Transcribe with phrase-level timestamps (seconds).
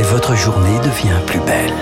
[0.00, 1.74] et votre journée devient plus belle.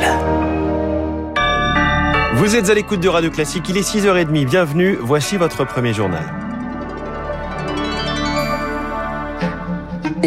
[2.35, 6.38] Vous êtes à l'écoute de Radio Classique, il est 6h30, bienvenue, voici votre premier journal.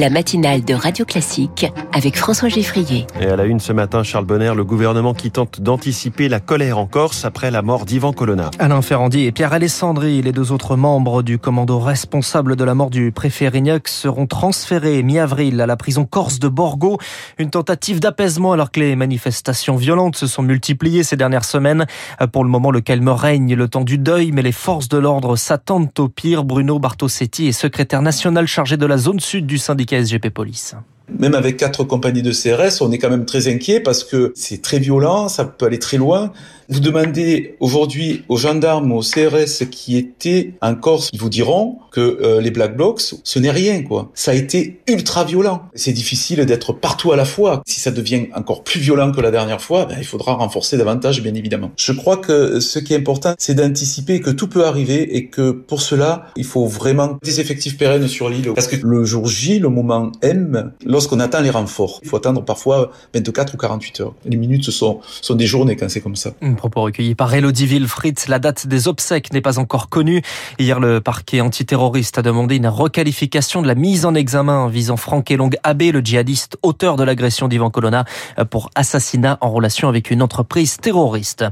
[0.02, 3.06] La matinale de Radio Classique avec François Geffrier.
[3.20, 6.80] Et à la une ce matin, Charles Bonner, le gouvernement qui tente d'anticiper la colère
[6.80, 8.50] en Corse après la mort d'Ivan Colonna.
[8.58, 12.90] Alain Ferrandi et Pierre Alessandri, les deux autres membres du commando responsable de la mort
[12.90, 16.98] du préfet Rignac, seront transférés mi-avril à la prison corse de Borgo.
[17.38, 21.86] Une tentative d'apaisement alors que les manifestations violentes se sont multipliées ces dernières semaines.
[22.34, 25.36] Pour le moment, le calme règne le temps du deuil, mais les forces de l'ordre
[25.36, 26.44] s'attendent au pire.
[26.44, 30.76] Bruno Bartosetti est secrétaire national chargé de la zone sud du syndicat SGP Police.
[31.20, 34.62] Même avec quatre compagnies de CRS, on est quand même très inquiet parce que c'est
[34.62, 36.32] très violent, ça peut aller très loin.
[36.72, 42.00] Vous demandez aujourd'hui aux gendarmes, aux CRS qui étaient en Corse, ils vous diront que
[42.00, 44.10] euh, les Black Blocs, ce n'est rien, quoi.
[44.14, 45.64] Ça a été ultra violent.
[45.76, 47.62] C'est difficile d'être partout à la fois.
[47.68, 51.22] Si ça devient encore plus violent que la dernière fois, ben, il faudra renforcer davantage,
[51.22, 51.72] bien évidemment.
[51.76, 55.52] Je crois que ce qui est important, c'est d'anticiper que tout peut arriver et que
[55.52, 58.54] pour cela, il faut vraiment des effectifs pérennes sur l'île.
[58.56, 62.46] Parce que le jour J, le moment M, lorsqu'on attend les renforts, il faut attendre
[62.46, 64.14] parfois 24 ou 48 heures.
[64.26, 68.20] Les minutes sont, sont des journées quand c'est comme ça propos recueillis par Elodie Wilfried.
[68.28, 70.22] La date des obsèques n'est pas encore connue.
[70.60, 75.32] Hier, le parquet antiterroriste a demandé une requalification de la mise en examen visant Franck
[75.32, 78.06] Elong Abbé, le djihadiste auteur de l'agression d'Ivan Colonna,
[78.52, 81.46] pour assassinat en relation avec une entreprise terroriste.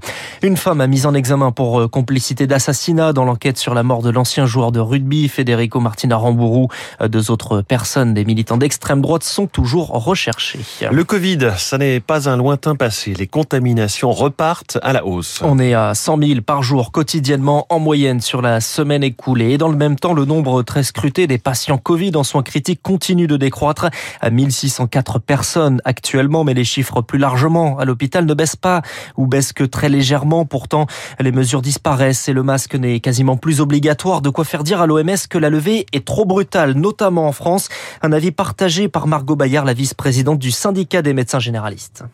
[0.44, 4.04] Une femme a mise en examen pour euh, complicité d'assassinat dans l'enquête sur la mort
[4.04, 6.68] de l'ancien joueur de rugby, Federico Martina Rambourou.
[7.02, 10.60] Euh, deux autres personnes, des militants d'extrême droite, sont toujours recherchées.
[10.92, 13.14] Le Covid, ça n'est pas un lointain passé.
[13.14, 15.42] Les contaminations repartent à la hausse.
[15.44, 19.52] On est à 100 000 par jour quotidiennement en moyenne sur la semaine écoulée.
[19.52, 22.82] Et dans le même temps, le nombre très scruté des patients Covid en soins critiques
[22.82, 23.90] continue de décroître
[24.22, 28.82] à 1604 personnes actuellement, mais les chiffres plus largement à l'hôpital ne baissent pas
[29.18, 30.46] ou baissent que très légèrement.
[30.46, 30.88] Pourtant,
[31.20, 34.22] les mesures disparaissent et le masque n'est quasiment plus obligatoire.
[34.22, 37.70] De quoi faire dire à l'OMS que la levée est trop brutale, notamment en France.
[38.02, 42.06] Un avis partagé par Margot Bayard, la vice-présidente du syndicat des médecins généralistes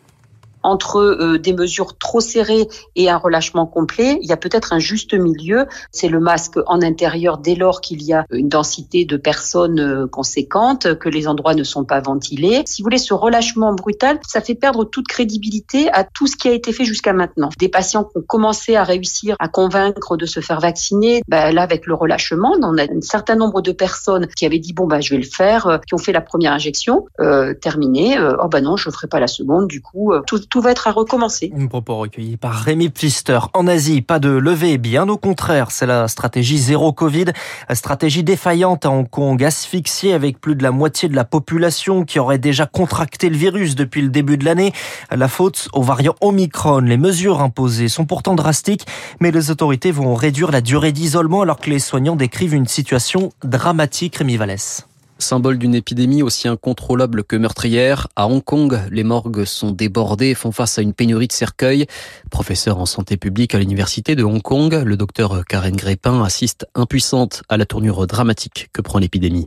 [0.66, 4.78] entre euh, des mesures trop serrées et un relâchement complet, il y a peut-être un
[4.78, 5.66] juste milieu.
[5.92, 10.06] C'est le masque en intérieur dès lors qu'il y a une densité de personnes euh,
[10.06, 12.64] conséquente, que les endroits ne sont pas ventilés.
[12.66, 16.48] Si vous voulez, ce relâchement brutal, ça fait perdre toute crédibilité à tout ce qui
[16.48, 17.50] a été fait jusqu'à maintenant.
[17.58, 21.62] Des patients qui ont commencé à réussir à convaincre de se faire vacciner, ben là,
[21.62, 25.00] avec le relâchement, on a un certain nombre de personnes qui avaient dit bon bah
[25.00, 28.62] je vais le faire, euh, qui ont fait la première injection, euh, terminée, oh ben
[28.62, 29.68] non, je ferai pas la seconde.
[29.68, 31.52] Du coup, tout tout va être à recommencer.
[31.56, 33.38] Un propos recueilli par Rémi Pfister.
[33.54, 35.70] En Asie, pas de levée, bien au contraire.
[35.70, 37.26] C'est la stratégie zéro Covid,
[37.72, 42.18] stratégie défaillante à Hong Kong, asphyxiée avec plus de la moitié de la population qui
[42.18, 44.72] aurait déjà contracté le virus depuis le début de l'année.
[45.10, 46.80] La faute au variant Omicron.
[46.80, 48.86] Les mesures imposées sont pourtant drastiques,
[49.20, 53.32] mais les autorités vont réduire la durée d'isolement alors que les soignants décrivent une situation
[53.42, 54.86] dramatique, Rémi Vallès.
[55.18, 60.34] Symbole d'une épidémie aussi incontrôlable que meurtrière, à Hong Kong, les morgues sont débordées et
[60.34, 61.86] font face à une pénurie de cercueils.
[62.30, 67.42] Professeur en santé publique à l'université de Hong Kong, le docteur Karen Grépin assiste impuissante
[67.48, 69.46] à la tournure dramatique que prend l'épidémie.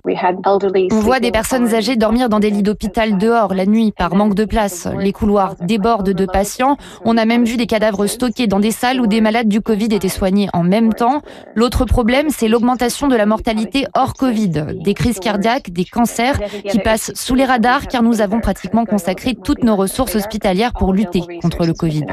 [0.91, 4.33] On voit des personnes âgées dormir dans des lits d'hôpital dehors la nuit par manque
[4.33, 4.87] de place.
[4.99, 6.77] Les couloirs débordent de patients.
[7.05, 9.89] On a même vu des cadavres stockés dans des salles où des malades du Covid
[9.91, 11.21] étaient soignés en même temps.
[11.53, 14.65] L'autre problème, c'est l'augmentation de la mortalité hors Covid.
[14.83, 16.39] Des crises cardiaques des cancers
[16.69, 20.93] qui passent sous les radars car nous avons pratiquement consacré toutes nos ressources hospitalières pour
[20.93, 22.05] lutter contre le Covid.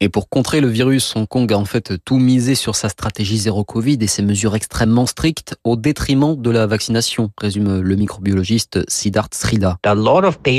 [0.00, 3.38] Et pour contrer le virus, Hong Kong a en fait tout misé sur sa stratégie
[3.38, 8.80] zéro Covid et ses mesures extrêmement strictes au détriment de la vaccination, résume le microbiologiste
[8.88, 9.78] Siddharth Srida.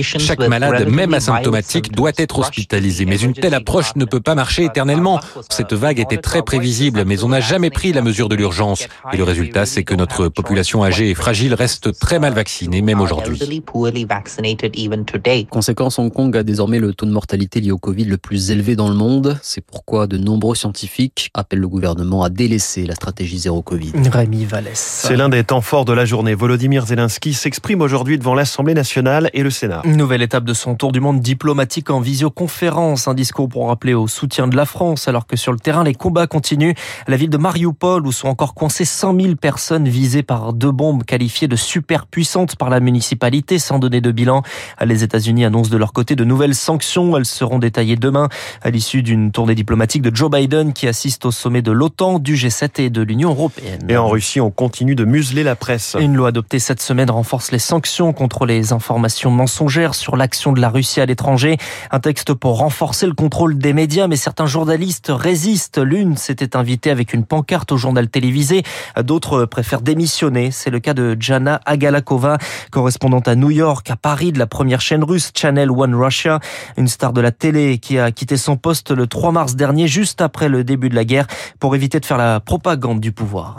[0.04, 4.66] Chaque malade, même asymptomatique, doit être hospitalisé, mais une telle approche ne peut pas marcher
[4.66, 5.20] éternellement.
[5.50, 8.88] Cette vague était très prévisible, mais on n'a jamais pris la mesure de l'urgence.
[9.14, 12.82] Et le résultat, c'est que notre population âgée et fragile il reste très mal vacciné,
[12.82, 13.40] même aujourd'hui.
[15.50, 18.76] Conséquence, Hong Kong a désormais le taux de mortalité lié au Covid le plus élevé
[18.76, 19.40] dans le monde.
[19.42, 23.94] C'est pourquoi de nombreux scientifiques appellent le gouvernement à délaisser la stratégie zéro Covid.
[24.12, 24.78] Rémi Vallès.
[24.78, 26.36] C'est l'un des temps forts de la journée.
[26.36, 29.82] Volodymyr Zelensky s'exprime aujourd'hui devant l'Assemblée nationale et le Sénat.
[29.86, 33.08] Une nouvelle étape de son tour du monde diplomatique en visioconférence.
[33.08, 35.96] Un discours pour rappeler au soutien de la France, alors que sur le terrain, les
[35.96, 36.74] combats continuent.
[37.08, 41.04] La ville de Mariupol, où sont encore coincées 100 000 personnes visées par deux bombes
[41.04, 44.44] qualifiées qualifiée de superpuissante par la municipalité sans donner de bilan.
[44.86, 47.16] Les États-Unis annoncent de leur côté de nouvelles sanctions.
[47.16, 48.28] Elles seront détaillées demain
[48.62, 52.36] à l'issue d'une tournée diplomatique de Joe Biden qui assiste au sommet de l'OTAN, du
[52.36, 53.80] G7 et de l'Union européenne.
[53.88, 55.96] Et en Russie, on continue de museler la presse.
[55.98, 60.60] Une loi adoptée cette semaine renforce les sanctions contre les informations mensongères sur l'action de
[60.60, 61.58] la Russie à l'étranger.
[61.92, 65.80] Un texte pour renforcer le contrôle des médias, mais certains journalistes résistent.
[65.80, 68.64] L'une s'était invitée avec une pancarte au journal télévisé.
[69.02, 70.52] D'autres préfèrent démissionner.
[70.52, 72.38] C'est le cas de Jana Agalakova,
[72.72, 76.40] correspondante à New York, à Paris de la première chaîne russe Channel One Russia,
[76.78, 80.22] une star de la télé qui a quitté son poste le 3 mars dernier, juste
[80.22, 81.28] après le début de la guerre,
[81.60, 83.58] pour éviter de faire la propagande du pouvoir.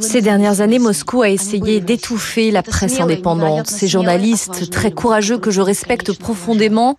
[0.00, 3.66] Ces dernières années, Moscou a essayé d'étouffer la presse indépendante.
[3.66, 6.96] Ces journalistes très courageux que je respecte profondément.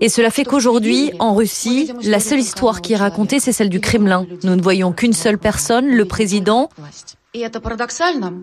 [0.00, 3.80] Et cela fait qu'aujourd'hui, en Russie, la seule histoire qui est racontée, c'est celle du
[3.80, 4.26] Kremlin.
[4.44, 6.68] Nous ne voyons qu'une seule personne, le président.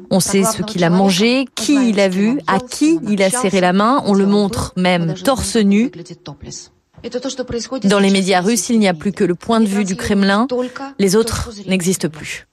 [0.09, 3.61] On sait ce qu'il a mangé, qui il a vu, à qui il a serré
[3.61, 4.01] la main.
[4.05, 5.91] On le montre même torse nu.
[7.83, 10.47] Dans les médias russes, il n'y a plus que le point de vue du Kremlin.
[10.99, 12.47] Les autres n'existent plus.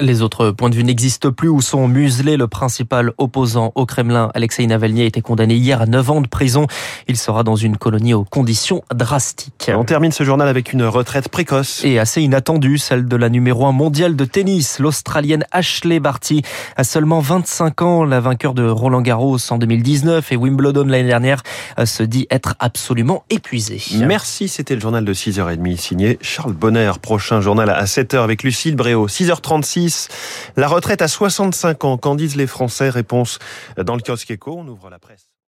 [0.00, 2.36] Les autres points de vue n'existent plus ou sont muselés.
[2.36, 6.26] Le principal opposant au Kremlin, Alexei Navalny, a été condamné hier à 9 ans de
[6.26, 6.66] prison.
[7.06, 9.70] Il sera dans une colonie aux conditions drastiques.
[9.72, 11.84] On termine ce journal avec une retraite précoce.
[11.84, 16.42] Et assez inattendue, celle de la numéro 1 mondiale de tennis, l'Australienne Ashley Barty.
[16.76, 21.42] À seulement 25 ans, la vainqueur de Roland Garros en 2019 et Wimbledon l'année dernière
[21.84, 22.87] se dit être absolument
[23.30, 23.80] épuisée.
[23.98, 26.92] Merci, c'était le journal de 6h30 signé Charles Bonner.
[27.00, 29.08] Prochain journal à 7h avec Lucille Bréau.
[29.08, 30.08] 6h36,
[30.56, 31.98] la retraite à 65 ans.
[31.98, 33.38] Qu'en disent les Français Réponse
[33.76, 34.56] dans le kiosque éco.
[34.58, 35.28] On ouvre la presse.